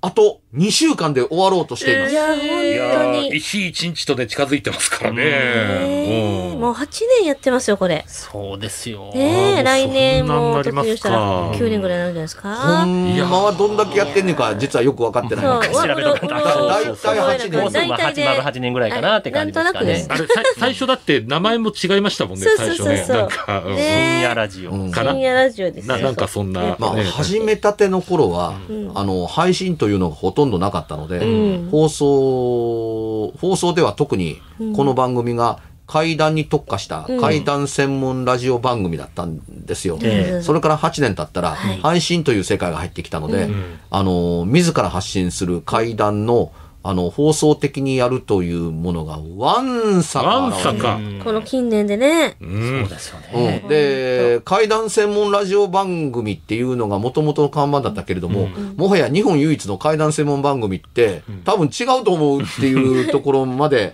[0.00, 2.14] あと2週間で終わろうとしています。
[2.14, 6.52] や、本いやー、日一日とね、近づいてますからね。
[6.52, 6.86] うんもう8
[7.20, 8.04] 年やってますよ、これ。
[8.06, 9.12] そうですよ。
[9.14, 12.84] ねえ、来年もそんなんなりますか突入したら9年ぐらいになるんじゃないですほか。
[12.84, 15.44] んまはどんだけやってんねんか、実はよく分かってない。
[15.44, 20.06] そう、調べとか大体8年もうすぐまあ8丸8年ぐらいかなって感じですかね。
[20.08, 22.96] あれ、さ最初だって名前も違いましたもんね、そう最初ね。
[22.98, 24.70] そうそうそうなんか、うんね深夜ラジオ。
[24.72, 25.96] 深夜ラジオですよ。
[25.96, 31.70] ななんかそんな、まあ、ね始めたての頃は、んあの、配信というのがほとんどなかったので、うん。
[31.70, 34.40] 放送、放送では特に
[34.74, 37.20] この番組が怪談に特化したうん。
[37.20, 39.98] 怪談専門ラジオ番組だったんですよ。
[40.02, 40.42] ええ。
[40.42, 41.80] それから8年経ったら、はい。
[41.80, 43.52] 配信という世界が入ってきたので、う
[43.90, 46.52] あの、自ら発信する怪談の、
[46.88, 51.00] あの、放送的にやるというものが、わんさかわん現れてさか。
[51.22, 52.38] この近年でね。
[52.40, 53.60] うんそうですよね。
[53.62, 63.92] うん、で、怪談専門ラジオ番組っていうのがもともとの看板だったけれども、もはや日本唯一の怪談専門番組って、多分違うと思うっていうところまで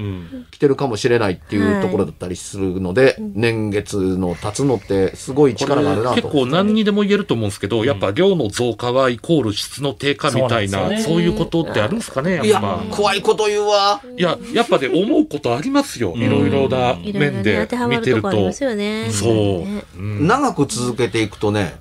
[0.53, 6.23] 来てるかもしれないっていうところだったりするので、年月の経つのってすごい力があるなと。
[6.23, 14.01] 結構何にでも言えると思うんですけど、やっぱ量の増加はイコール質の低下みたいな、そうねそういうことってあるんですかね、いややっぱ。、怖いこと言うわ。
[14.17, 16.15] いや、やっぱね、思うことありますよ。
[16.17, 18.53] いろいろな面で見てるとるとこありま。
[18.53, 19.11] すよね。
[19.11, 19.65] そ
[19.99, 21.77] う長く続けていくとね、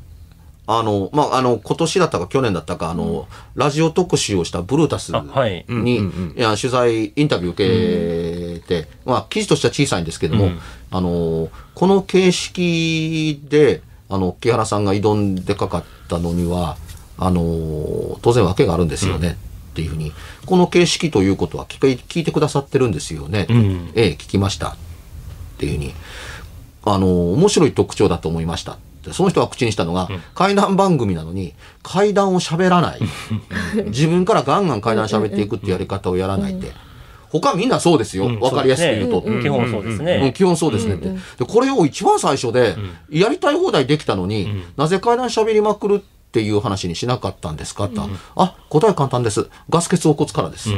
[0.65, 5.11] あの、まあ、あの、今年だったか去年だったか、あの、ラジオ特集をしたブルータス。
[5.11, 5.19] に、
[5.67, 10.59] うんうんいや取材、インタビュー受けて、まあ、記事としては小さいんですけども、うん
[10.91, 16.77] あの、この形式で、あの、木原さんが挑んでかかったのには、
[17.17, 19.37] あの、当然訳があるんですよね、
[19.73, 20.13] っていうふうに、
[20.45, 23.91] この形式ということは聞い聞いてくださってるんですよね、ん。
[23.95, 24.75] ええ、聞きました、っ
[25.57, 25.93] ていうふうに、
[26.85, 28.77] あの、面白い特徴だと思いました。
[29.03, 32.99] でその人が口にしたのが、怪談番組なのに、怪談を喋らない。
[33.87, 36.71] 自分からガンガン怪談喋っていくってやり方をやらないって。
[37.29, 38.25] 他みんなそうですよ。
[38.39, 39.21] わ、かりやすく言うと。
[39.41, 40.05] 基本そうですうん。
[40.05, 40.33] ね。
[40.35, 40.95] 基本そうですね。
[40.95, 41.09] って。
[41.09, 42.75] で、これを一番最初で、
[43.09, 47.83] やりたい放題できたのに、なぜ階段喋りまくるっていう話にしなかったんですか？
[47.83, 47.99] って、
[48.35, 49.49] あ、答え簡単です。
[49.69, 50.69] ガス欠横骨からです。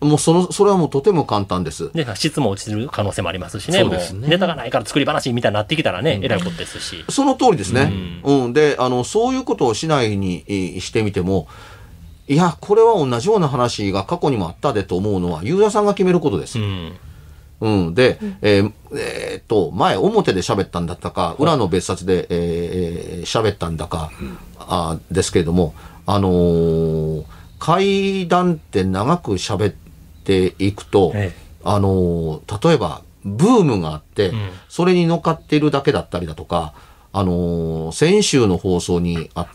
[0.00, 1.90] もうその、それはもうとても簡単です。
[1.94, 3.78] で、質も落ちる可能性もありますしね。
[3.78, 7.02] そうですねネタがないから作り話みたいになってきたらね、えらいことですし。
[7.08, 7.90] その通りですね。
[8.24, 8.52] うん。
[8.52, 11.48] で、あの、そういうことをしないにえーしてみても、
[12.28, 16.58] いや、これは同じような話が過去にもあったでと思うのは、ユーザーさんが決めることです。
[16.58, 16.92] うん。
[17.60, 17.94] うん。
[17.94, 22.61] で、えーえーっと、前、表で喋ったんだったか、裏の別冊で、えー
[23.24, 24.10] 喋ったんだか、
[24.58, 25.74] あーですけれども、
[26.06, 27.24] あのー
[27.58, 29.74] 階段って長く喋っ
[30.24, 31.32] ていくと、え
[31.64, 34.32] あのー例えば、ブームがあって、ん。
[34.68, 36.74] それに乗っかっているだけだったりだとか、
[37.12, 39.46] あのー先週の放送にあっ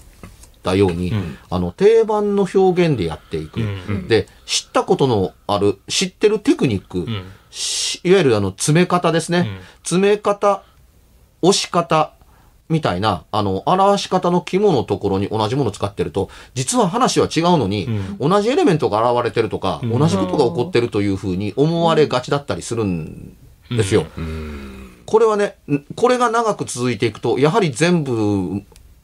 [0.63, 1.11] たように、
[1.49, 3.59] あの、定番の表現でやっていく。
[3.59, 4.07] うん。
[4.07, 7.25] で、知ったことのある、知ってるテクニック、ん。
[7.51, 9.59] しいわゆるあの、詰め方ですね。
[9.83, 10.63] 詰め方、
[11.41, 12.13] 押し方、
[12.69, 17.87] みたいな、あの、表し方の肝のところに同じものを使ってると、実は話は違うのに、
[18.19, 23.35] 同じエレメントが現れてるとか、同じことが起こってるというふうに思われがちだったりするん
[23.69, 24.05] ですよ。
[25.05, 28.61] これはね、んこれが長く続いていくと、やはり全部、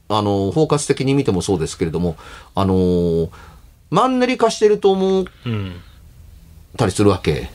[0.10, 2.18] あの、包括的に見てもそうですけれども、
[2.56, 3.30] あのー
[3.90, 5.74] マンネリ化してると思っうん。
[6.76, 7.52] たりするわけ。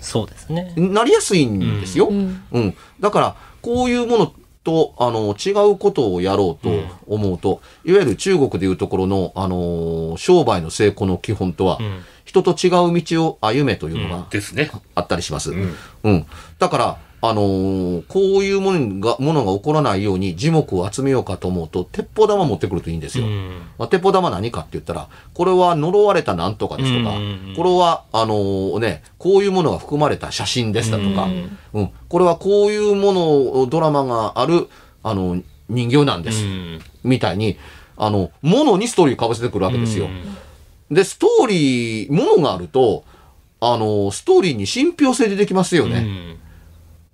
[0.00, 0.72] そうですね。
[0.76, 2.06] なりやすいんですよ。
[2.06, 2.28] ううん
[2.68, 2.74] ん。
[2.98, 4.32] だから、こういうもの
[4.64, 6.70] と、あの、違うことをやろうと
[7.06, 14.28] 思うと、いわゆる中国でいうところの、あの、商売の成功の基本とは、ん人と違う道を歩めというのが。
[14.94, 15.50] あったりします。
[15.50, 15.74] ん
[16.04, 16.26] うん。
[16.60, 23.26] だから、あのーこういうものが、ものが起こらないように樹木を集めようかと思うと、鉄砲玉持ってくるといいんですよ。
[23.26, 23.62] うん。
[23.78, 31.28] まあ、鉄砲玉何かって言ったら、これは呪われたなんとかですとか、うんこれは、あのーね、こういうものが含まれた写真ですだとか、
[31.74, 34.68] うん、これはこういうもの、ドラマがある、
[35.02, 36.44] あの、人形なんです。
[36.44, 36.80] うん。
[37.04, 37.58] みたいに、
[37.98, 40.08] あの、ものにストーリーかぶせてくるわけですよ。
[40.90, 43.04] で、ストーリー、ものがあると、
[43.60, 46.38] あの、ストーリーに信憑性出てきますよね。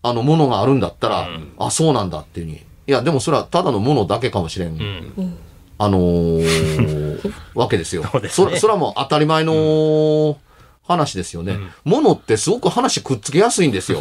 [0.06, 0.11] うん。
[0.11, 2.55] あの、ものがあるんだったら、あ、そうなんだっていうに。
[2.55, 4.70] いや、でもそれはただのものだけかもしれん。
[4.70, 5.38] うん。
[5.79, 8.05] あのー わけですよ。
[8.12, 10.38] そねそそれはもう当たり前の
[10.87, 11.58] 話ですよね。
[11.85, 14.00] ものってすごく話くっつけやすいんですよ。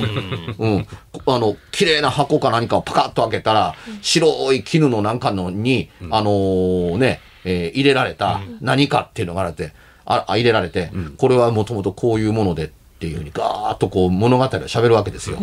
[0.59, 0.87] うん。
[1.25, 9.73] あの、綺麗な箱か何かをパカッと開けたら、白い絹のなんかのに、あのーね、えー入れられた何かっていうのがあって、
[10.05, 12.71] ああ入れられて、これはもともとこういうもので
[13.05, 15.37] っていうふうにガーッとこう物語を喋るわけですよ。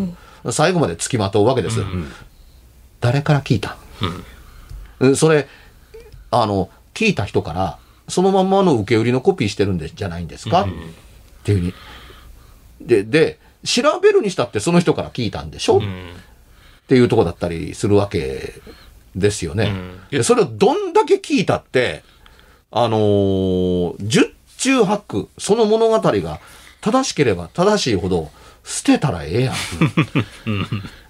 [0.51, 1.81] 最後まで付きまとうわけです。
[3.01, 3.77] 誰から聞いた、
[5.01, 5.49] うん、それ、
[6.31, 7.79] あの、聞いた人から、
[8.09, 10.67] そのまんまの受け売りのコピーしてるんでじゃないんですか、っ
[11.45, 11.75] ていうふうに。
[12.81, 15.81] で、で、調べるにしたってその人から聞いたんでしょ、っ
[16.89, 18.55] ていうとこだったりするわけ
[19.15, 19.73] ですよね。
[20.11, 22.03] でそれをどんだけ聞いたって、
[22.71, 26.41] あのー十中八九、その物語が
[26.83, 28.31] 正しければ正しいほど
[28.65, 29.55] 捨てたらええやん。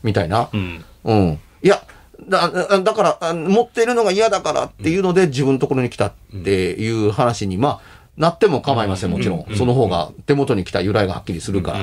[0.03, 0.49] みたいな。
[0.53, 0.85] うん。
[1.05, 1.41] うん。
[1.63, 1.83] いや、
[2.29, 6.13] だだだからあ、持っているのが嫌だからっていうので、自分のところに来たっ
[6.45, 7.81] ていう話に、まあ、
[8.17, 9.47] なっても構いません、もちろん。
[9.57, 11.81] その方が手元に来た由来がはっきりするから。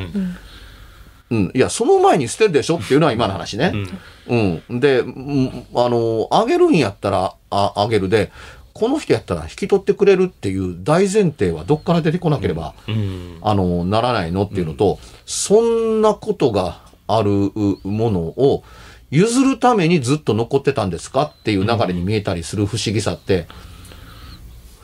[1.32, 1.52] うん。
[1.54, 3.74] いや、その前に捨てるでしょっていうのは今の話ね。
[4.28, 4.36] う
[4.74, 4.80] ん。
[4.80, 8.32] で、うんあの、あげるんやったら、あ、あげるで、
[8.80, 13.38] この人やったら引き取ってくれるっていう大前提はどっから出てこなければ、うん。
[13.42, 17.52] あの、ならないのっていうのと、そんなことがある
[17.84, 18.64] ものを
[19.12, 23.48] 譲るためにずっと残ってたんですかっていう流れに見えたりする不思議さって、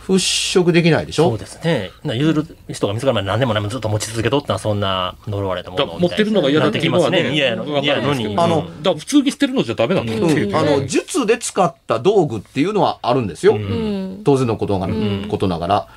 [0.06, 1.30] 払拭できないでしょ？
[1.30, 1.92] そうですね。
[2.04, 7.36] な譲る人が見つかるまで何年も何年もずっと持ち続けとったそんな呪われたもだの持ってるのが嫌だっていうのはね、なってきますね。
[7.36, 8.36] 嫌やのわか嫌やのに。
[8.38, 10.56] あのうんだから普通に捨てるのじゃダメなんだっていう。
[10.56, 13.56] あの、術で使った道具っていうのはあるんですよ。
[13.56, 14.22] うん。
[14.24, 14.88] 当然のことが、
[15.28, 15.88] ことながら。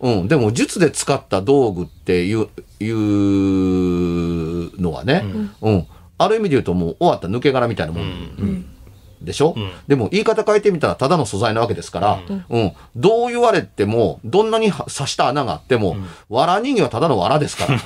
[0.00, 0.28] うん。
[0.28, 2.48] でも、術で使った道具っていう、
[2.80, 2.94] いう
[4.80, 5.24] のはね、
[5.60, 5.86] うん。
[6.18, 8.64] ある意味で言うともう終わった抜け殻みたいなもん。
[9.24, 9.54] でしょ、
[9.86, 12.72] でも言い方変えてみたらただの素材なわけですから、うん。
[12.96, 15.96] どう言われても、どんなには刺した穴があっても、
[16.28, 17.80] 藁人形はただの藁ですから。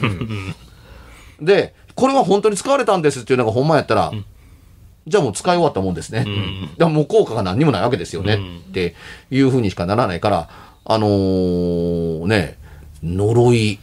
[1.40, 4.12] で、これは本当に使われたんですっていうのがほんまやったら、
[5.06, 6.26] じゃあもう使い終わったもんですね。
[6.78, 8.38] でももう効果が何にもないわけですよね。
[8.68, 8.94] って
[9.30, 10.48] いうふうにしかならないから、
[10.84, 12.58] あのーね、
[13.02, 13.78] 呪い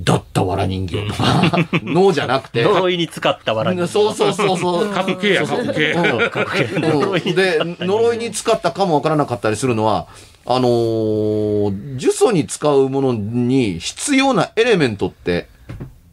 [0.00, 1.52] だった藁人形とか、
[1.82, 3.88] のじゃなくて、呪いに使った笑い。
[3.88, 4.88] そうそうそうそう。
[4.90, 5.92] 過去形や過去形。
[5.92, 7.32] う。
[7.32, 7.34] ん。
[7.34, 10.06] で、呪いに使ったかもわからなかったりするのは、
[10.46, 15.48] あのー呪詛に使うものに必要なエレメントって、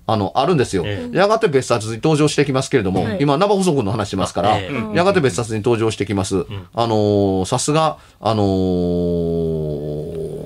[0.08, 0.84] あの、あるんですよ。
[0.86, 3.18] えやがて別冊に登場してきますけれども、はい。
[3.22, 6.46] 今、生補足の話してますから、えやがて別冊に登場してきます。
[6.74, 10.46] あのーさすが、あのー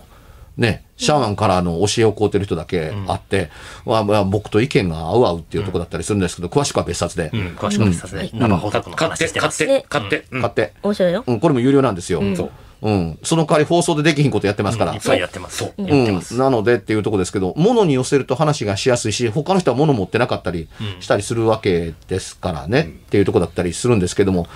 [0.58, 3.50] ね、シャーマンからの教えを請うてる人だけあって、
[3.86, 9.65] まあまあ僕と意見が合う合うっていうところだったりするんですけど、詳しくは別冊で、うん、詳しくはさすがに生放送の買って、話してます。
[9.65, 10.25] 買って、買って。
[10.32, 11.24] うん買って、面白いよ。
[11.25, 12.22] うん、これも有料なんですよ。
[12.36, 12.51] そう。
[12.82, 13.20] うん。
[13.24, 14.94] その代わり放送でできひんことやってますから。
[14.94, 15.63] いっぱいやってます。
[15.63, 16.38] やうんってます。
[16.38, 24.48] なのでっていうところですけど、物に寄せると話がしやすいし、他の人は物持ってなかったりしたりするわけですからね、っていうところだったりするんですけども、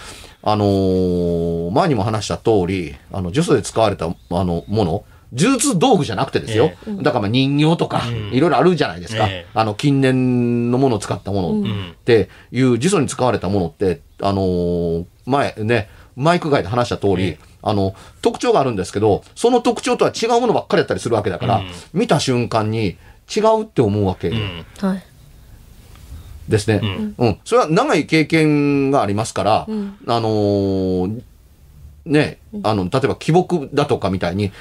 [0.42, 5.04] あのー前にも話した通り、あの、呪詛で使われた、あの、もの、
[5.36, 6.74] 呪術道具じゃなくてですよ。
[7.02, 9.28] だからまあ人形とか、いろいろあるじゃないですか。
[9.30, 11.62] ええあの、近年のものを使ったもの
[11.92, 21.64] っていう、呪詛に使われたものって、あのー前ね、マイク外で話した通り、あの、特徴があるんですけど、その特徴とは違うものばっかりだったりするわけだから、
[21.94, 22.98] 見た瞬間に
[23.34, 24.66] 違うって思うわけうん。
[24.82, 25.04] はい。
[26.50, 26.82] ですね。
[27.18, 27.40] うん。
[27.46, 31.22] それは長い経験がありますから、んあのー
[32.06, 34.52] ね、あの、例えば木木だとかみたいに、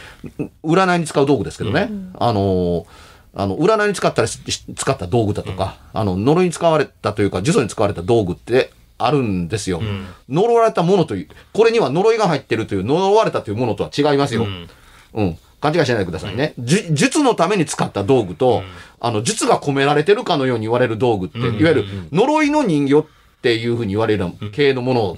[0.62, 2.87] う占いに使う道具ですけどね、あのー
[3.34, 4.40] あの、占いに使ったりし
[4.76, 9.80] 使った道具だとか、あの、呪いに使われたというか、呪詛に使われた道具ってあるんですよ。
[10.28, 14.42] 呪われたものという、これには呪いが入ってるという、呪われたというものとは違いますよ。
[14.42, 14.68] うん。
[15.14, 15.38] うん。
[15.61, 16.54] 勘違いしないでくださいね。
[16.58, 18.62] 術のために使った道具と、
[19.00, 23.04] あの、術が込められてるかのように言われる道具って、いわゆる呪いの人形っ
[23.40, 25.16] ていうふうに言われる系のもの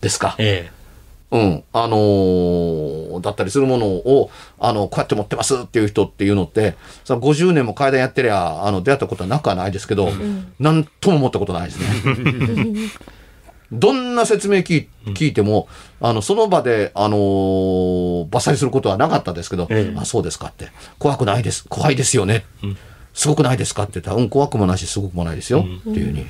[0.00, 0.34] ですか。
[0.38, 0.70] え
[1.34, 1.64] うん。
[1.72, 6.74] あのーだったりするものを、あの、こうやって持ってますっていう人っていうのって、
[7.04, 10.10] その50年も階段やってりゃ、あの、出会ったことはなくはないですけど、
[10.60, 12.90] なんとも思ったことないですね。
[13.72, 15.68] どんな説明聞い聞いても、
[16.00, 20.68] あの、その場で、あのー伐採することはなかったですけど、ええあ、そうですかって。
[20.98, 21.64] 怖くないです。
[21.68, 22.44] 怖いですよね。
[23.12, 25.60] すごくないですかって言ったら、うん、怖くもないし、すごくもないですよ。
[25.60, 26.20] っていうふうに。
[26.20, 26.26] え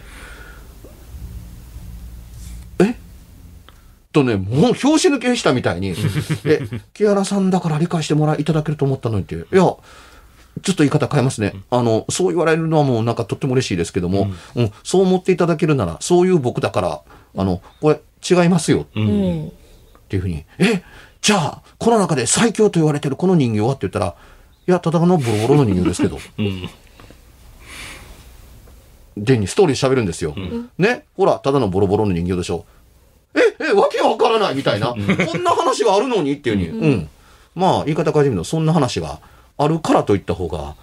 [4.14, 5.94] とね、もう拍子抜けしたみたいに、
[6.46, 9.76] え、木原さんだから理解してもらいいただけると思ったのにって、いや、ちょっ
[10.62, 11.54] と言い方変えますね。
[11.70, 17.00] あの、そう言われるのはもうなんかとっても嬉しいですけども、うん、そう思っていただけるなら、そういう僕だから、
[17.36, 19.00] あの、これ違いますよえ。
[19.00, 19.02] う。
[19.02, 19.48] うんん。
[19.48, 19.50] っ
[20.08, 20.82] ていうふうに、え、
[21.20, 23.70] じゃあ、この中で最強と言われてるこの人形は？
[23.70, 24.14] って言ったら、
[24.66, 26.68] いや、ただのボロボロの人形ですけど、 うん。
[29.16, 30.34] でにストーリー喋るんですよ。
[30.78, 32.64] ね、ほら、ただのボロボロの人形でしょ。
[33.34, 37.08] え、え、わけわからないみたいな、こんな話があるのにっていうふうに、うん。
[37.54, 39.20] まあ、言い方変えてみると、そんな話が
[39.58, 40.74] あるからと言った方が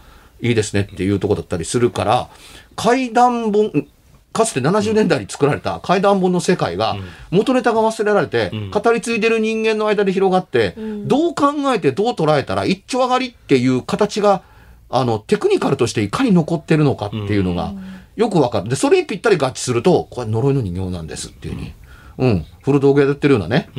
[0.41, 2.29] いいですねっていうところだったりするから、
[2.75, 3.88] 怪談本、
[4.34, 6.96] かつて70年代に作られた怪談本の世界が、
[7.29, 14.41] 元ネタが忘れられて、語り継いでる人間の間で広がって、どう考えてどう捉えたら一丁上がりっていう形が、
[14.89, 17.74] あの、テクニカルとしていかに残ってるのかっていうのが、
[18.15, 18.70] よくわかる。
[18.70, 21.74] で、それにぴったり合致すると、これ呪いの人形なんですっていうふうに。
[22.21, 22.45] うん。
[22.63, 23.69] 古道具屋で売ってるようなね、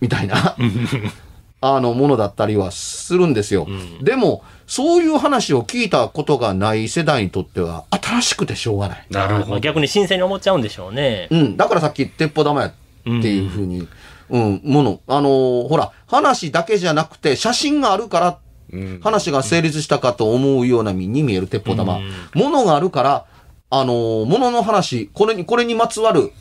[0.00, 0.56] みたいな、
[1.60, 3.68] あの、ものだったりはするんですよ。
[4.02, 9.06] でも、そういう話を聞いたことがない世代にとっては、新しくてしょうがない。
[9.10, 9.60] なるほど。
[9.60, 11.28] 逆に新鮮に思っちゃうんでしょうね。
[11.30, 11.56] うん。
[11.56, 12.72] だからさっき、鉄砲玉やっ
[13.04, 13.86] ていうふうに、
[14.30, 15.00] うん、もの。
[15.06, 18.38] あのーほら、話だけじゃなくて、写真があるから、
[18.72, 21.98] うん話が成立したかと思うような身に見える鉄砲玉。
[22.34, 23.24] ものがあるから、
[23.68, 26.32] あのーものの話、これに、これにまつわる、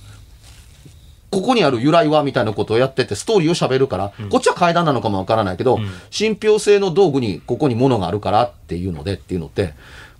[1.31, 9.73] ここにある由来はみたいなことをやってて、ストーリーを喋るから、こっちは階段なのかもわからないけど、信憑性の道具に、ここに物があるからっていうのでっていうのって、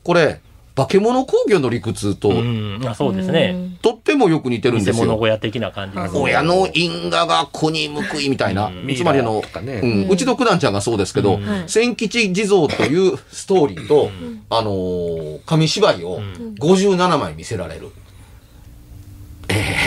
[0.03, 0.39] これ、
[0.79, 2.81] 化け物工業の理屈と、うん。
[2.87, 3.77] あそうですね。
[3.81, 5.07] とってもよく似てるんで偽すよ。
[5.07, 8.67] 物小屋的な感じですね親の因果が子に報いみたいな。
[8.67, 8.95] うん。
[8.95, 9.81] つまりあの、ね。
[9.83, 11.69] うん、うちの九段ちゃんがそうですけど、はい。
[11.69, 14.09] 千吉地蔵というストーリーと、
[14.49, 16.21] あのー紙芝居を
[16.59, 17.89] 57枚見せられる。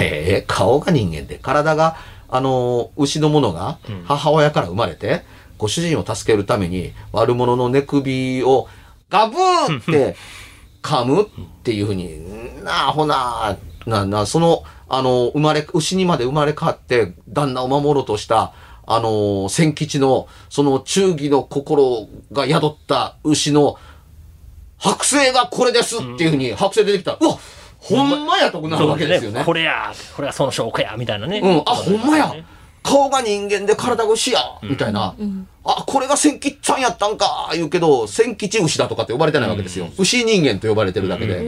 [0.01, 1.97] えー顔が人間で、体が、
[2.29, 5.23] あのー牛のものが母親から生まれて、
[5.59, 8.69] ご主人を助けるために悪者の寝首を
[9.11, 10.17] ガブーって
[10.83, 11.27] 噛むっ
[11.63, 13.57] ていうふうに、なあほな、
[13.87, 18.53] な、な、その、あの、生まれ、牛にまで生まれ変わって、旦那を守ろうとした、
[18.85, 23.77] あの、千吉の、その忠義の心が宿った牛の、
[24.81, 27.39] 剥製がこれですっていうふうに、剥製出てきたら、うわ
[27.83, 29.43] ほんまやとなるわけですよね。
[29.45, 31.41] これや、これはその証拠や、みたいなね。
[31.41, 32.33] うん、あ、ほんまや。
[32.83, 35.15] 顔が人間で体が牛や、みたいな。
[35.65, 39.89] あ、これが千吉さんやったんか、言うけど、千吉牛だとかって呼ばれてないわけですよ。
[39.99, 41.43] 牛人間と呼ばれてるだけで。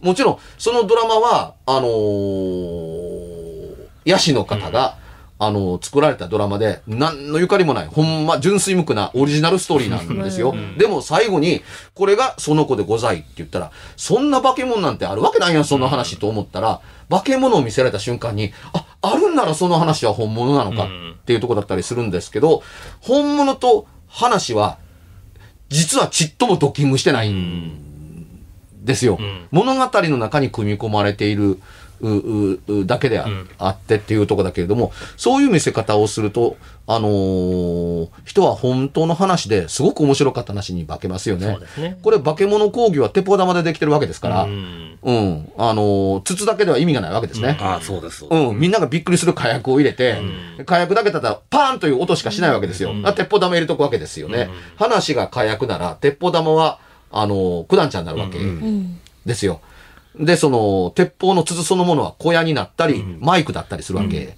[0.00, 4.96] もちろん、そのドラマは、あのー、ヤシの方が、
[5.40, 10.54] あのー作られたドラマで、何のゆかりもない、ほんま純粋無垢なオリジナルストーリーなんですよ。
[10.76, 11.62] でも最後に、
[11.94, 22.62] これがその子でございって言ったら、そんな化け物なんてあるわけないやん、そんな話と思ったら、化け物を見せられた瞬間に、あ、あるんならその話は本物なのかっていうとこだったりするんですけど、
[23.00, 24.78] 本物と話は、
[25.68, 27.88] 実はちっともドッキングしてないん
[28.82, 29.18] ですよ。
[29.50, 31.60] 物語の中に組み込まれている
[32.86, 33.20] だけで
[33.58, 41.46] あ,、ってっていうとこだけれども、そういう見せ方をすると、あのー人は本当の話ですごく面白かった話に化けますよね。
[41.52, 47.58] そうですねこれ化け物工業は鉄砲玉でできてるわけですから、ううんん、あのー筒だけでは意味がないわけですね。
[47.60, 48.24] ああ、そうです。
[48.28, 50.18] うん、みんながびっくりする火薬を入れて、
[50.64, 52.92] 火薬だけだったらパーンという音しかしないわけですよ。
[53.04, 54.48] あ鉄砲玉入れとくわけですよね。
[54.76, 56.78] 話が火薬なら、鉄砲玉は、
[57.10, 58.38] あの、九段ちゃんになるわけ
[59.26, 59.60] ですよ。
[60.18, 64.36] で、その、鉄砲の筒そのものは小屋になったり、マイクだったりするわけ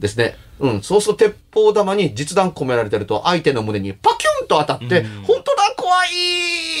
[0.00, 0.36] ですね。
[0.58, 6.08] うん、そうすると鉄砲玉に実弾込められてると、相手の胸にパキュンと当たって、本当だ怖い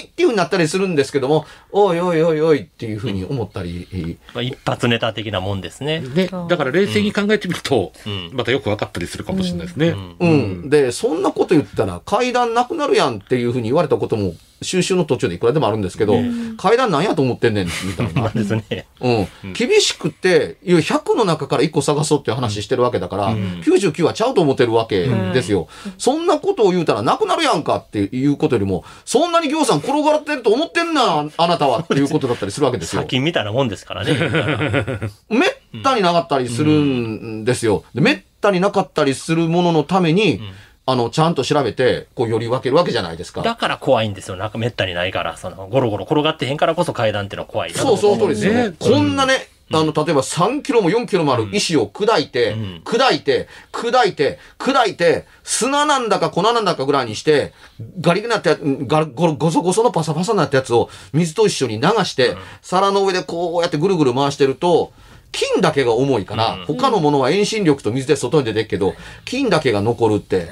[0.06, 6.00] っていう風になったりするんですけども、おいおいおいおいっていう風に思ったり、まあ一発ネタ的なもんですね。
[6.00, 9.94] ね、だから冷静に考えてみると、んまたよく分かったりするかもしれないですね。
[10.20, 10.70] うん。
[10.70, 16.16] で、そんなこと言ったら階段なくなるやんっていうふうに言われたことも収集の途中でいくらでもあるんですけど、
[16.56, 18.28] 階段なんやと思ってんねん、みたいな。
[18.34, 18.86] ですね。
[19.00, 19.10] う
[19.48, 19.52] ん。
[19.52, 25.68] 厳しくて、いや、100の中から1個探そうっていう話してるわけだから、99はちゃうと思ってるわけですよ。
[25.98, 33.08] そんなことを言うたらなくなるやんかっていうことよりも、そんなに行さん転がってると思ってんな、あなたはっていうことだったりするわけですよ砂。
[33.08, 34.14] 金みたいなもんですからね。
[35.28, 37.84] めったになかったりするんですよ。
[37.94, 40.40] でめったになかったりするもののために、
[40.88, 43.42] あの、ちゃんと調べて、こう、より分けるわけじゃないですか。
[43.42, 44.36] だから怖いんですよ。
[44.36, 47.72] なんかめったにないから、その、ゴロゴロ転がってへんからこそ階段っていうのは怖い。
[47.72, 48.52] なそう、その通りですよ。
[48.52, 48.68] ね。
[48.70, 52.82] ねこんなね、あの、例えば3キロも4キロもある石を砕いて、ん。
[52.84, 57.52] 砕いて、砕いて、砕いて、砂なんだか粉なんだかぐらいにして、
[58.00, 64.92] ガリガリなったやガゴロゴソゴソのパサパサになったやつを水と一緒に流して、皿の上でこうやってぐるぐる回してると、
[65.32, 70.48] 金だけが重いから、他のものは遠心力と水で外に出てるけど、金だけが残るって、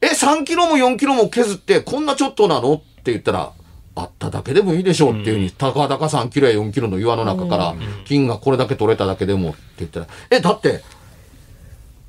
[0.00, 2.74] え、3キロも4キロも削ってこんなちょっとなの？
[2.74, 3.52] って言ったら、
[3.96, 7.74] あっただけでもいいでしょうっていうふうに、たかだか3キロや4キロの岩の中から、
[8.06, 10.82] 金がこれだけ取れただけでもって言ったら、え、だって、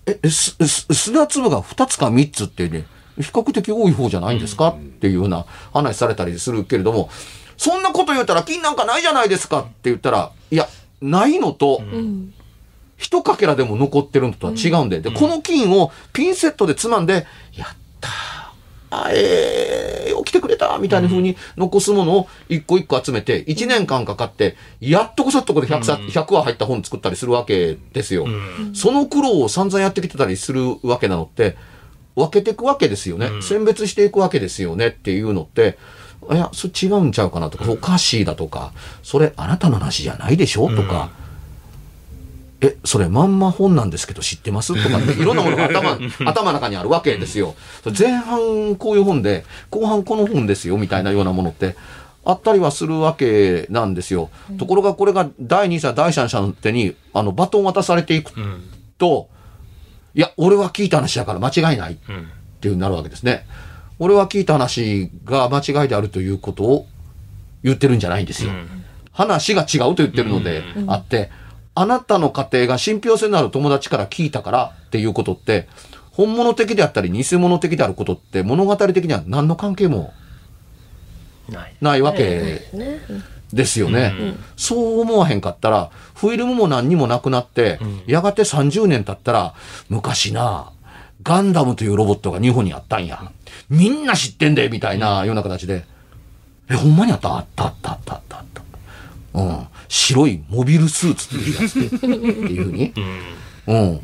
[0.05, 2.85] え、えす、す砂粒が2つか3つってね、
[3.17, 4.69] 比較的多い方じゃないんですか？
[4.69, 7.09] っていうような話されたりするけれども、
[7.57, 10.67] そんなこと言ったら金なんかないじゃないですかって言ったら、いや、
[11.01, 11.81] ないのと、
[12.97, 18.09] 一かけらでも残ってるのとは違うんで、で、この金をピンセットでつまんで、やった。
[18.09, 18.41] ー
[18.91, 28.27] あえー、起きてくれたみたいな風に残すものを一個一個集めて、一年間かかって、やっとこそっとこで100冊、100話入った本作ったりするわけですよ。
[28.73, 31.55] その苦労を散々やってきてたりするわけなのって、
[32.15, 33.29] 分けていくわけですよね。
[33.41, 35.77] 選別していくわけですよねっていうのって、
[36.29, 41.09] いや、それ違うんちゃうかなとか、おかしいだとか、それあなたの話じゃないでしょとか、
[42.63, 44.73] え、それまんま本なんですけど知ってます？
[44.81, 47.55] とかって、 いろんなものが頭、頭の中にあるわけですよ。
[47.97, 51.75] 前半こういう本で、後半この本ですよ、みたいなようなものって、
[52.23, 54.29] あったりはするわけなんですよ。
[54.59, 58.31] ところがこれが第二者、第三者の手に、あの、バトン渡されていく
[58.99, 59.27] と、
[60.13, 61.95] いや、俺は聞いた話だから間違いないっ
[62.59, 63.47] ていうになるわけですね。
[63.97, 66.85] 俺は聞いた話が間違いであるということを
[67.63, 68.51] 言ってるんじゃないんですよ。
[69.13, 71.31] 話が違うと言ってるのであって、
[71.73, 75.67] あなたの家庭が信憑性のある友達から聞いたからっていうことって、
[76.11, 80.13] 本物的であったり偽物的であることって物語的には何の関係も
[81.49, 81.75] ない。
[81.81, 82.61] ないわけ
[83.53, 84.13] ですよね。
[84.55, 89.53] そう思わへんかったら、フィルムも何にもなくなって、やがて30年経ったら、
[89.89, 90.71] 昔な、
[91.23, 93.31] ガンダムというロボットが日本にあったんや。
[93.69, 95.85] みんな知ってんで、みたいなような形で。
[96.69, 97.35] え、ほんまにあった？
[97.35, 98.61] あったあったあったあったあった。
[99.33, 99.67] うん。
[99.87, 102.93] 白いモビルスーツっていうやつで、っていうふうに。
[103.67, 103.99] うん。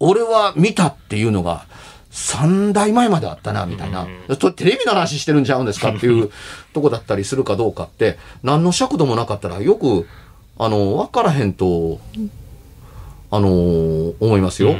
[0.00, 1.66] 俺は見たっていうのが、
[2.10, 4.06] 3代前まであったな、みたいな。
[4.36, 6.30] とテレビの話してるんちゃうんですかっていう
[6.74, 10.06] とこだったりするかどうかって、何の尺度もなかったらよく、
[10.58, 12.00] あの、わからへんと、
[13.30, 14.76] あのー思いますよ。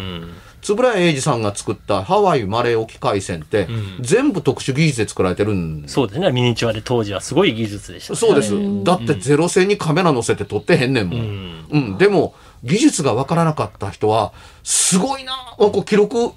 [0.69, 3.69] 円谷英二さんが作ったハワイマレー沖海戦って、
[4.01, 6.31] 全部特殊技術で作られてるんそうですね。
[6.31, 8.17] ミニチュアで当時はすごい技術でした、ね。
[8.17, 8.55] そうです。
[8.85, 11.67] だってゼロ戦にカメラ乗せて撮ってへんねんもん。
[11.71, 11.99] うん。
[11.99, 16.33] でも、技術がわからなかった人は、すごいなあこう記録、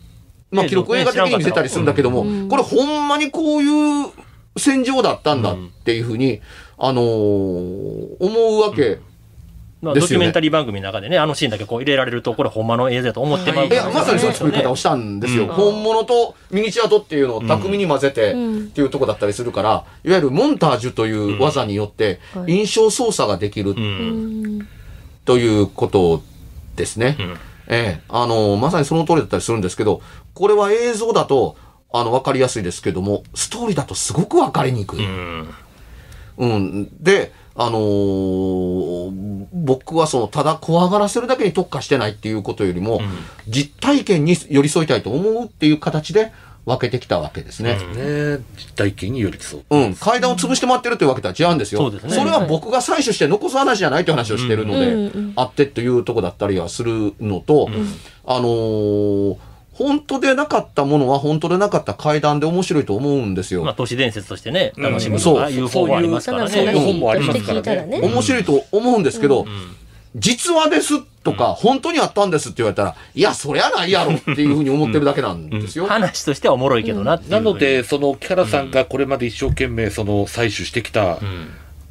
[0.52, 4.12] まあね記録映画的に見せたりするんだけども、これほんまにこういう
[4.58, 6.42] 戦場だったんだっていうふうに、
[6.78, 9.00] あのー思うわけ。
[9.86, 15.48] まあ、ドキュメンタリー番組の中でね、あのシーンだけこう入れられると、これほんまの映像だと思ってまういや、まさにそういう作り方をしたんですよ。
[15.48, 18.36] 本物とミニチュアとっていうのを巧みに混ぜてっ
[18.74, 24.68] ていうとこだったりするから、いわゆるモンタージュという技によって印象操作ができるうん。
[25.26, 26.22] ということ
[26.76, 27.18] ですね。
[27.68, 30.02] ええ、あの、まさにその通りだったりするんですけど、
[30.34, 31.58] これは映像だと、
[31.92, 35.06] あの、わかりやすいですけども、ストーリーだとすごくわかりにくい。
[35.06, 35.50] うん。
[36.38, 37.04] うん。
[37.04, 43.02] で、あのー僕はその、ただ怖がらせるだけに特化してないっていうことよりも、
[43.48, 46.32] 実体験に寄り添いたいと思うっていう形で
[46.66, 47.78] 分けてきたわけですね。
[47.96, 49.64] ね実体験に寄り添う。
[49.70, 51.82] うん、階段を潰してもらってるというわけとは違うんですよ。
[51.82, 52.14] そうですね。
[52.26, 57.70] れは僕が採取して残す話じゃないという話をしてるので、あってというとこだったりはするのと、
[58.26, 59.38] あのー
[59.78, 63.64] 本当でなかったものは本当でなかった階段で面白いと思うんですよ。
[63.64, 66.50] まあ、都市伝説としてね、楽しむそうとかいう方法ありますからね。
[66.50, 68.00] そういう本もありますからね聞いたらね。
[68.02, 69.46] 面白いと思うんですけど、
[70.16, 75.88] 実話ですとか、本当にあったんですって言われたら、いや、そりゃないやろっていうふうに思ってるだけなんですよ。
[75.88, 77.20] 話としてはおもろいけどな。
[77.28, 81.20] なので、その木原さんがこれまで一生懸命その採取してきた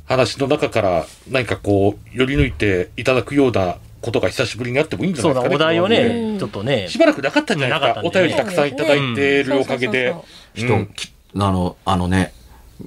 [0.07, 5.54] 話の中から何かこう、寄り抜いていただくようなことが久しぶりにあってもいいんじゃないうですかね。
[5.56, 8.00] お題をね、ちょっとね、しばらくなかったんじゃないですか。
[8.00, 10.14] おなかね便りたくさんいただいているおかげで。
[10.54, 12.32] 人、きあの、あのね、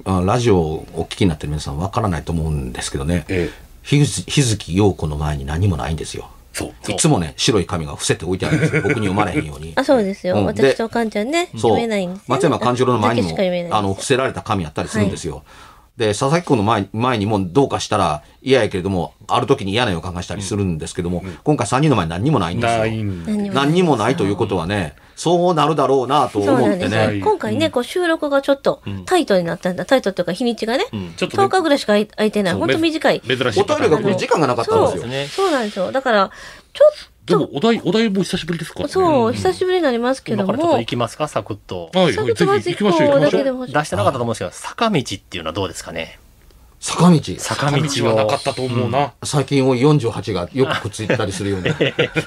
[0.04, 3.50] あラジオをお聞きになってる皆さんわからないと思うんですけどね、え
[3.82, 6.30] 日月日月陽子の前に何もないんですよ。
[6.88, 8.82] いつもね、白い紙が伏せて置いてあるんですよ。
[8.86, 9.72] 僕に読まれへんように。
[9.76, 10.36] あ、そうですよ。
[10.36, 12.24] うんで私とカンちゃんね、そう読めないんですよ。
[12.28, 13.36] 松山勘十郎の前にも
[13.70, 15.42] あの伏せられた紙あったりするんですよ。
[15.98, 22.78] で佐々木君の前前にもどうかしたら嫌やけれどもある時に嫌な予感がしたりするんですけども、今回3人の前に何にもないんですよ。
[22.78, 22.96] 何
[23.42, 27.10] にも何にもないということはねそうなるだろうなと思ってなんですよ。
[27.10, 27.20] ね。
[27.20, 29.84] 今回ね、こう収録がちょっとタイトになったんだ。
[29.84, 30.84] タイトっていうか日にちがね、
[31.16, 32.52] ちょっとね10日ぐらいしか空いてない。
[32.52, 33.20] そうほんと短い。
[33.20, 35.08] 珍しいお便りが来る時間がなかったんですよ。
[35.08, 35.26] ね。
[35.26, 35.90] そうなんですよ。
[35.90, 36.30] だから、
[36.72, 36.84] ちょ
[37.28, 38.80] でも、お題、お題も久しぶりですか？
[38.80, 41.90] っと、そう、久しぶりになりますけども今からちょっと行、きますか、サクッと。
[41.94, 43.32] はい、はい、サクッとまずぜひ行きましょう、行きましょう。
[43.32, 46.18] だけでも出してなかったと思うんですけど、坂道っていうのはどうですかね？
[46.80, 47.20] 坂道。
[47.38, 48.42] 坂道道はなかをっ。
[48.42, 49.12] たと思うな。
[49.24, 51.70] 最近多い48がよくくっついたりするように。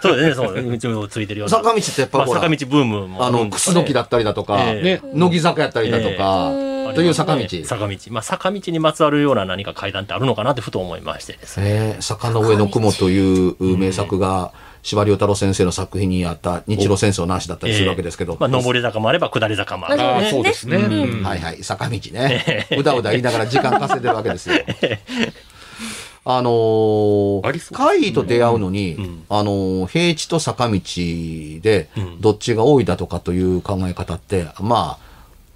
[0.02, 1.58] そうですね、そう、ついてるような。
[1.58, 4.58] 坂道ってやっぱほらまあ坂道ブームもあの、クスノキだったりだとか。
[4.74, 5.00] 乃
[5.32, 6.52] 木坂やったりだとか、
[6.96, 7.46] という坂道。
[7.64, 7.96] 坂道。
[8.10, 11.66] まあ、坂道にまつわるような何か階段ってあるのかなってふと思いましてですね。
[11.68, 14.52] えー坂の上の雲という名作が、
[14.84, 18.38] 司馬遼太郎先生の作品にあった日露戦争の話だったりするわけですけど。
[18.39, 20.02] まあ、上り坂もあれば下り坂もある。
[20.02, 20.78] あそうですね。
[20.78, 22.67] うんはいはい、坂道ね。
[22.78, 24.56] うだうだ言いながら時間稼いでるわけですよ。
[26.24, 28.96] あのー怪異と出会うのに、
[29.30, 31.89] あのー平地と坂道で、
[32.20, 34.98] どっちが多いだとかという考え方って、ま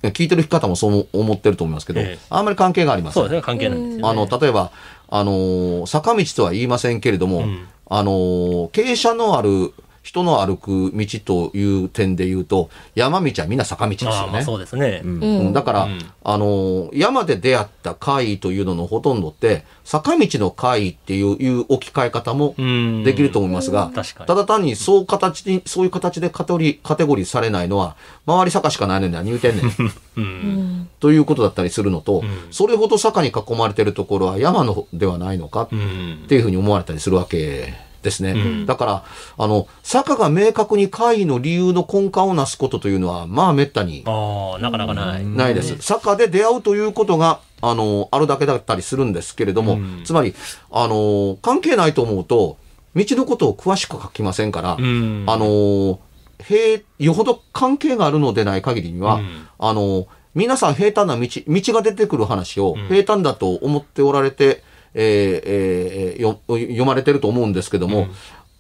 [0.03, 3.23] あ、聞いてる方もそう思ってると思いますけど、ええあんまり関係がありません。
[3.23, 4.09] そうですね、関係ないんですよ、ね。
[4.09, 4.71] あの、例えば、
[5.07, 9.73] あのー坂道とは言いませんけれども、んあのー傾斜のある
[10.05, 11.05] 人の歩く道
[11.51, 14.43] という点で言うと、山道はみんな坂道ですよね。
[14.43, 15.01] そうですね。
[15.03, 15.07] う
[15.49, 15.51] ん。
[15.53, 15.87] だから、
[16.23, 23.03] あのー山で出会った怪異というののほとんどって、坂道の怪異っていういう置き換え方もうん。
[23.03, 24.27] できると思いますが、確かに。
[24.27, 27.95] ただ単にそう形に、そういう形でカテゴリカテゴリーされないのは、
[28.27, 29.91] 周り坂しかないのに何言うてんね ん。
[30.17, 30.87] うん。
[30.99, 37.73] ということだったりするのと、それほど坂に囲まれてるところは山のではないのかうんっていうふうに思われたりするわけ
[38.05, 38.65] ですね。
[38.65, 39.03] だから、
[39.37, 45.25] あの、坂が明確に怪異の理由の根幹をなすことというのは、まあ滅多になかなかない。
[45.25, 45.75] ないです。
[45.81, 50.33] 坂で出会うということが、あの、あるだけだったりするんですけれども、つまり、
[50.71, 52.57] あの、関係ないと思うと、
[52.95, 55.99] 道のことを詳しく書きませんから、んあの、
[56.41, 64.63] 平、よほど関係があるのでない限りには、うんあの、皆さん平坦な道、道が出てくる話を平坦だと思っておられて、
[64.95, 68.07] えーえーよ読まれてると思うんですけども、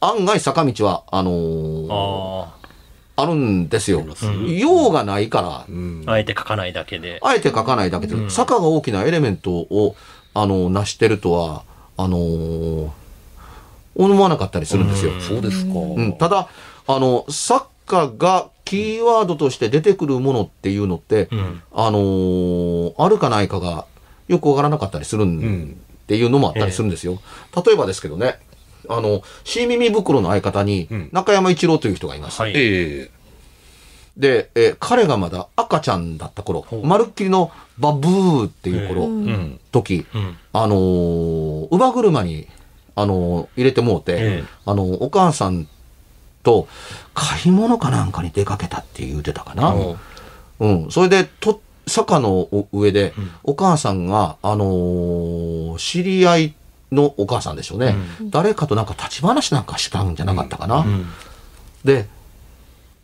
[0.01, 2.55] 案外坂道は、あのーあ
[3.17, 4.03] あるんですよ。
[4.59, 5.65] 用がないから、あ、
[6.11, 7.19] あえて書かないだけで。
[7.23, 9.95] あえて書かないだけで、坂が大きなエレメントを、
[10.33, 11.63] あの、成してるとは、
[11.97, 12.89] あのー
[13.97, 15.13] 思わなかったりするんですよ。
[15.21, 15.71] そうですか。
[15.79, 16.49] うん、ただ、
[16.87, 21.61] あの、サッカーがキーワードとして出てくるものっていうのって、ん。
[21.73, 23.85] あのーあるかないかが
[24.27, 27.19] よくわからなかったりするん、っていうのもあったりするんですよ。
[27.65, 28.39] 例えばですけどね、
[28.87, 32.39] あの、新耳袋の相方に、中山一郎という人がいます。
[32.41, 32.51] はい。
[32.55, 33.15] ええ
[34.17, 39.59] で、えー彼がまだ赤ちゃんだった頃、まるっきりのバブーっていう頃、うん。
[39.71, 42.47] 時、うんあのー乳母車に、
[42.95, 45.67] あのー入れてもうて、ええあのお母さん
[46.43, 46.67] と
[47.13, 49.73] 買い物かなんかに出かけたって言うてたかな。
[49.75, 49.97] お
[50.59, 50.91] うん。
[50.91, 56.53] それで、と、坂の上で、お母さんが、あのー知り合い
[56.91, 57.95] のお母さんでしょうね。
[58.29, 60.85] 誰かとなんか立ち話なんかしたんじゃなかったかな。
[61.83, 62.07] で、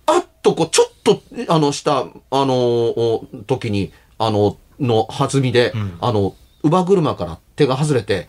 [0.05, 8.27] あっとこう、ちょっと、あの、した、あのー時に、あの、の弾みで、あの、乳母車から手が外れて、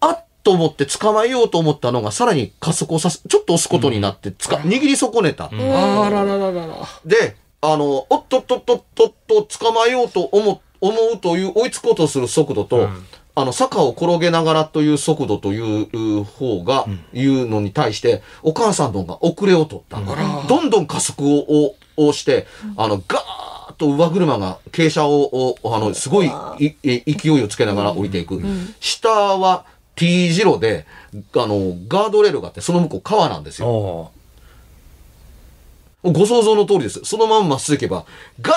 [0.00, 5.46] あっと思って捕まえようと思ったのが、さらに加速をさせ、ちょっと押すことになって、つか、握り損ねた。
[5.46, 6.76] あららららら。
[7.04, 12.88] で、あの、おっとっとっとっとっと捕まえようと思う、思うという、追いつこうとする速度と、
[13.36, 20.00] あの、坂を転げながらという速度というう方が、いうのに対して、お母さんの方が遅れを取った。
[20.48, 21.74] どんどん加速をを
[22.08, 22.46] をして、
[22.76, 28.42] あの、ガーッと乳母車が傾斜を、をあの、すごいいい勢いをつけながら降りていく。
[28.80, 30.86] 下は T 字路で、
[31.36, 34.10] あの、ガードレールがあって、その向こう川なんですよ。
[36.02, 37.00] おご想像の通りです。
[37.04, 38.04] そのまままっすぐ行けば、
[38.40, 38.52] ガ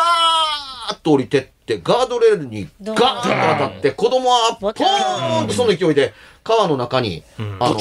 [0.90, 7.24] ーッと降りてって、ガードレールにガーッと当たって、子供はポーンとその勢いで川の中に、
[7.60, 7.78] あの、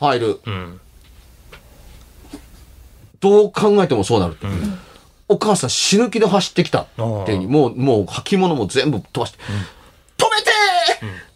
[0.00, 0.40] 入る。
[0.50, 0.80] ん。
[3.20, 4.36] どう考えてもそうなる。
[5.28, 6.86] お母さん死ぬ気で走ってきたっ
[7.26, 7.48] ていう。
[7.48, 9.38] もう、もう履物も全部飛ばして、
[10.16, 10.50] 止めて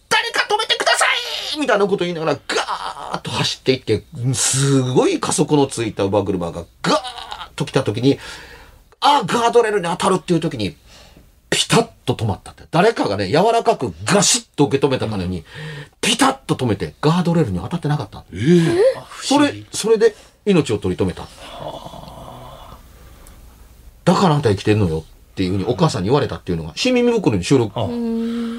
[0.09, 1.05] 誰か止めてくださ
[1.50, 8.19] いみたいなこと言いながら、ガーッと走っていって、すごい加速のついた乳母車がガーッと来た時に、
[8.99, 10.75] あ、ガードレールに当たるっていう時に、
[11.49, 12.63] ピタッと止まったって。
[12.71, 15.43] 誰かがね、柔らかくガシッと受け止めたかのように、
[16.01, 18.23] ピタッと止めて、ガードレールに当たってなかった。
[19.21, 21.27] それ、それで命を取り留めた。
[24.03, 27.73] だからあんた生きてんのよっていうふうにお母さんに言われたっていうのが、新耳袋に収録、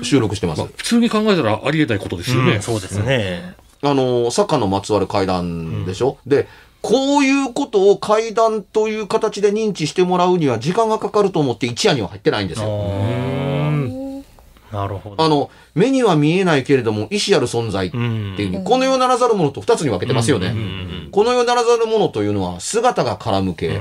[0.03, 0.61] 収録してます。
[0.61, 2.57] まあ、普通に考えたらありえないことですよね。
[2.57, 3.55] うんそうですね。
[3.83, 6.47] あの、坂のまつわる階段でしょ、で、
[6.83, 12.69] こういうことを階段という形で認知してもらうには時間がかかると思って一夜には入ってないんですよ。
[14.73, 15.23] なるほど。
[15.23, 20.55] あの、目には見えないけれども、意志ある存在っていうふうに、この世ならざるものと二つに分けてますよね。
[21.13, 23.81] この世ならざるものというのは、姿が絡む系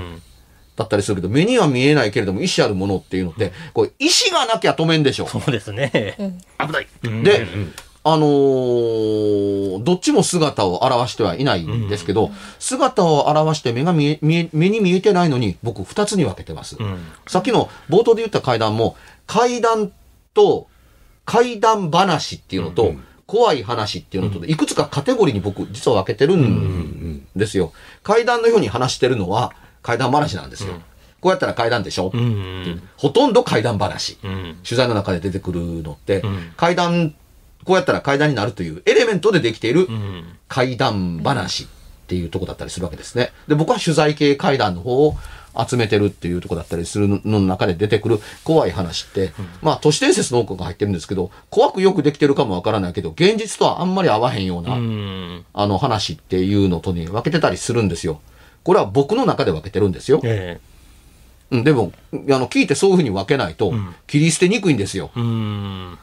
[0.82, 5.28] だったりするけど、目には見えないけれども、意志あるものっていうのって、これ、意志がなきゃ止めんでしょ。
[5.28, 6.42] そうですね。
[6.60, 7.24] 危ない。
[7.24, 7.48] で、
[8.04, 16.78] あのーどっちも姿を表してはいないんですけど、姿を表して目が見え、見え、目に見えてないのに、僕二つに分けてます。
[17.28, 18.96] さっきの冒頭で言った階段も、
[19.28, 19.92] 階段
[20.34, 20.68] と
[21.26, 22.94] 怪談話っていうのと、
[23.28, 27.72] 怖い話っていうのとで、いくつかカテゴリーに僕実は分けてるんですよ。
[28.04, 30.74] 階段のように話してるのは怪談話なんですよ。
[31.22, 34.18] こうやったら怪談でしょ、うんうんほとんど怪談話。
[34.24, 34.58] うん。
[34.64, 36.24] 取材の中で出てくるのって、
[36.58, 37.14] 怪談、
[37.64, 41.68] こうやったら怪談になるというエレメントでできているうん怪談話っ
[42.08, 43.32] ていうとこだったりするわけですね。
[43.48, 45.16] で、僕は取材系怪談の方を
[45.58, 55.46] 集めてるっていうとこだったりするのの中で出てくる怖い話って、まあ都市伝説の多くが入ってるんですけど、怖くよくできてるかもわからないけど、現実とはあんまり合わへんような、うん。
[55.54, 58.22] あの話っていうのとに分けてたりするんですよ。
[58.64, 60.22] これは僕の中で分けてるんですよ。
[60.24, 60.60] え
[61.52, 63.74] うん、でも、あの、聞いてそういうふうに分けないと、
[64.08, 65.12] 切り捨てにくいんですよ。
[65.16, 65.98] えうん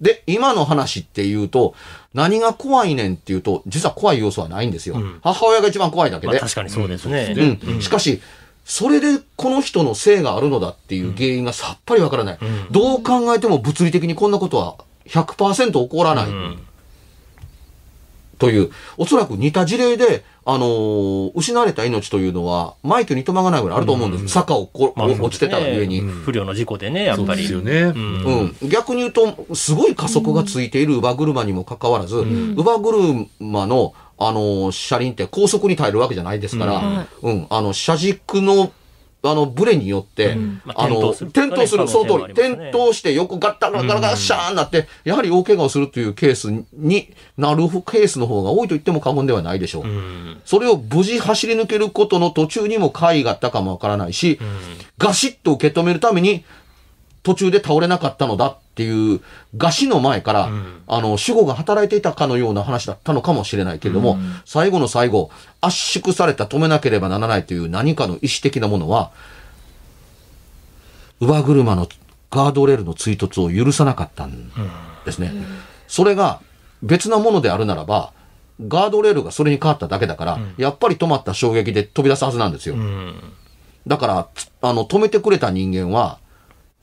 [0.00, 1.74] で、今の話っていうと、
[2.12, 4.96] 何が怖いねんっていうと、実は怖い要素はないんですよ。
[5.22, 6.32] 母親が一番怖いだけで。
[6.32, 7.58] まあ確かにそうですね。
[7.62, 7.80] うん。
[7.80, 8.20] しかし、
[8.64, 12.38] それでこの人の性があるのだっていう原因がさっぱりわからない。
[12.70, 16.26] どう考えても物理的にこんなことは100%起こらない。
[18.38, 24.28] という、おそらく似た事例で、あのー失われた命というのは、マイケにとまがないぐらいあると思うんです。
[24.28, 26.00] 坂をこ、まあ落ちてたら上に。
[26.00, 27.46] 不良の事故でね、やっぱり。
[27.46, 27.92] そうですよね。
[28.62, 38.70] うん、逆に言うと、すごい加速がついている乳母車にもかかわらず、乳母車の、あの、車輪って高速に耐えるわけじゃないですから、うん、あの、車軸の、
[39.30, 40.34] あの、ブレによって、
[40.64, 47.08] まああの、転倒する転倒する、可その通り、転倒して横ガッタガラガラガラシャーンなって、やはり大怪我をするというケースに
[47.38, 49.84] なるケースの方が多いと言っても過言ではないでしょう。
[49.84, 54.38] うんそれを無事走り抜けることの途中にも怪異があったかもわからないし、
[54.98, 56.44] ガシッと受け止めるために
[57.24, 59.20] 途中で倒れなかったのだっていう、
[59.56, 60.50] 餓死の前から、
[60.86, 69.10] あの、守護が働いていたかのような話だったのかもしれないけれども、最後の最後、圧縮された止めなければならないという何かの意志的なものは、
[71.18, 71.88] 乳母車の
[72.30, 74.50] ガードレールの追突を許さなかったん
[75.06, 75.32] ですね。
[75.88, 76.40] それが
[76.82, 78.12] 別なものであるならば、
[78.68, 82.74] ガードレールがそれに変わっただけだから、やっぱり止まった衝撃で飛び出すはずなんですよ。
[82.74, 83.14] うん。
[83.86, 86.18] だから、つあの、止めてくれた人間は、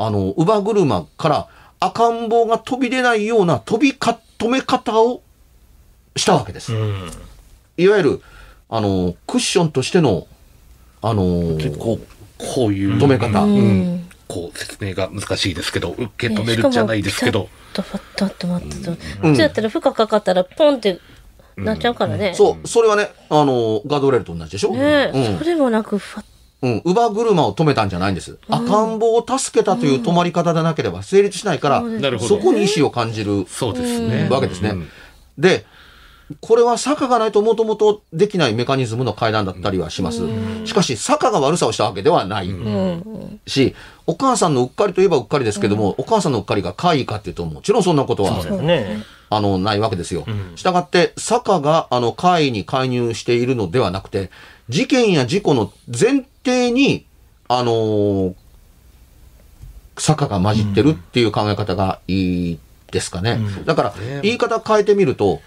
[0.06, 1.48] あの、乳母車から
[1.80, 5.22] 赤ん坊が飛び出ないような飛びか、止め方を
[6.16, 6.74] したわけです。
[6.74, 7.12] うん
[7.78, 8.22] いわゆる、
[8.70, 10.28] あの、クッションとしての、
[11.02, 12.00] あの、結構、
[12.38, 13.42] こういう、止め方。
[13.44, 17.86] うんこう、説明が難しいですけど、受け止めるじゃないですけど、ちょっ
[18.16, 19.18] と待って待って待って。
[19.28, 21.00] 普通やったら負荷かかったらポンって
[21.58, 22.34] なっちゃうからね。
[22.34, 24.72] そう、それはね、あの、ガードレールと同じでしょ？
[24.74, 26.26] ねうんそれもなく、ファッ
[26.62, 28.38] うん、乳母車を止めたんじゃないんです。
[28.48, 34.28] 赤ん坊を助けたという止まり方でなければ成立しないから、そうですなるほどそこに意志を感じるそうですね。
[34.30, 34.70] わけですね。
[34.70, 34.88] うん
[35.38, 35.66] で、
[36.40, 40.22] これは坂がないともともとできないメカニズムの階段だったりはします。
[40.66, 42.50] しかし、坂が悪さをしたわけではない。
[43.48, 43.76] し、
[44.08, 49.04] お母さんのうっかりといえばうっかりですけども、お母さんのうっかりが怪異かっていうと、もちろんそんなことはそうですね。
[49.30, 50.26] あの、ないわけですよ。
[50.56, 54.30] したがって、坂が、あの、怪異に介入しているのではなくて、
[54.72, 57.06] 事件や事故の前提に、
[57.48, 58.34] あのー
[59.98, 62.60] 坂が混じってるっていう考え方がいい
[62.92, 63.38] ですかね。
[63.66, 65.42] だから、言い方変えてみると、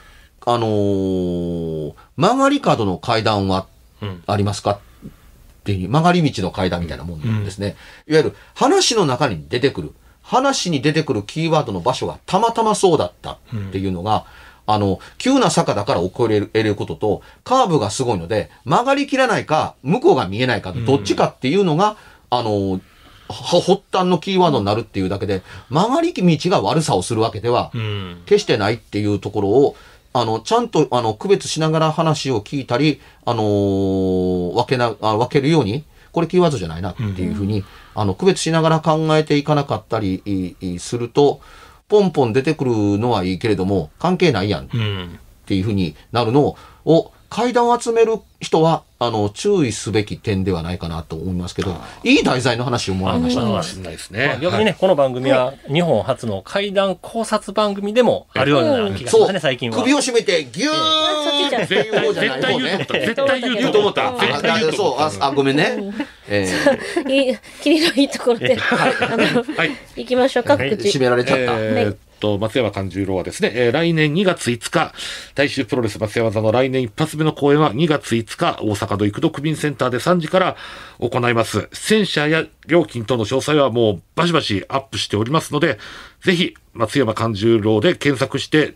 [0.47, 3.67] あのー曲がり角の階段は
[4.27, 4.79] ありますかっ
[5.65, 7.75] ていう、曲がり道の階段みたいなもんですね。
[8.07, 13.39] いわゆる話の中に出てくる、話に出てくるキーワードの場所がたまたまそうだったっ
[13.73, 14.27] ていうのが、
[14.67, 21.97] あの、急な坂だから起これることと、カーブがすごいので、曲がりきらないか、向こうが見えないか、どっちかっていうのが、
[22.31, 22.81] あの、
[23.29, 28.23] は発端のキーワードになるっていうだけで、曲がり道が悪さをするわけでは、うん。
[28.27, 29.77] 決してないっていうところを、
[30.13, 41.41] あの、ちゃんと、あの、区別しながら話を聞いたり、あのー分けな、あ分けるように、これキーワードじゃないなっていうふうに、あの、区別しながら考えていかなかったりすると、
[41.89, 45.19] ポンポン出てくるのはいいけれども、関係ないやんっうん。
[45.47, 53.41] ていうふうになるのを、階段を集める人は、あの、注意すべき点ではないかなと思いますけど、いい題材の話をもらいました。
[53.41, 54.27] かもしれないですね。
[54.29, 59.79] まあ逆にね、この番組は日本初の怪談考察番組でもあるような気がしますね、最近は。
[59.79, 62.87] 首を絞めて、ギューンっていう方じゃない方ね。
[62.89, 64.13] 絶対言うと思った。
[64.13, 64.27] 絶対言うと思った。
[64.27, 65.25] 絶対言うとそう、思った。
[65.25, 65.93] あ、あごめんね。
[66.29, 66.49] え
[67.09, 69.73] い い、霧のいいところで、あの、はい。
[69.97, 70.97] 行きましょうか、はいー、告知。
[70.97, 72.04] 締められちゃった。
[72.15, 74.93] えーっと、松山勘十郎はですね、えー来年2月5日、
[75.35, 80.57] 大衆プロレス松山座の来年一発目の公演は2月5日、大阪の幾度区民センターで3時から
[80.99, 81.69] 行います。
[81.73, 85.79] 出演者や料金等の詳細はもうバシバシアップしておりますので、
[86.23, 88.75] ぜひ、松山勘十郎で検索して、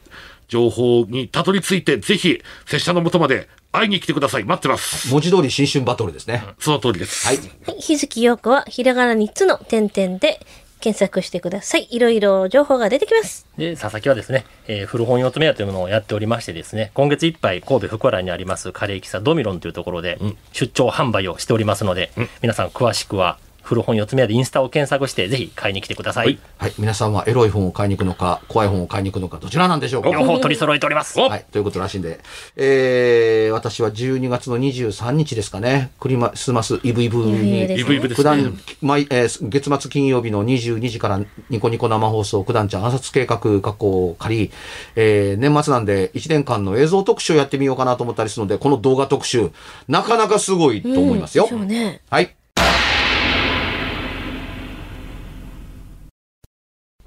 [0.48, 4.44] 情報にたどり着いて、ぜひ、拙者の元まで会いに来てください。
[4.44, 5.12] 待ってます。
[5.12, 6.42] 文字通り新春バトルですね。
[6.58, 7.26] その通りです。
[7.26, 7.38] はい。
[7.78, 10.40] 日月陽子はひらがな3つの点々で
[10.80, 11.88] 検索してください。
[11.90, 13.46] いろいろ情報が出てきます。
[13.56, 20.18] で、佐々木はですね、えー古本四つ目屋というものをやっておりましてですね、今月いっぱい神戸福原にありますカレー喫茶ドミロンというところで
[20.52, 22.10] 出張販売をしておりますので、
[22.42, 26.38] 皆さん詳しくは古本四つ目屋でインスタを検索してぜひ買いに来てください。
[26.56, 26.72] はい。
[26.78, 30.08] 皆さんはエロい本を買いに行くのか、怖い本を買いに行くのか、どちらなんでしょうか？
[30.08, 31.20] 両方取り揃えております。
[31.20, 31.44] おはい。
[31.52, 32.20] ということらしいんで。
[32.56, 35.90] えー、私は12月の23日ですかね。
[36.00, 38.42] クリマスマスイブイブにイブイブです九ね。
[38.42, 44.50] 段、毎、えー月末金曜日の22時からニコニコ生放送、九段ちゃん暗殺計画過去を借り、
[44.96, 49.50] えー、年末なんで1年間の映像特集をやってみようかなと思ったりするので、この動画特集、
[49.88, 51.46] なかなかすごいと思いますよ。
[51.46, 52.00] そうね。
[52.08, 52.34] はい。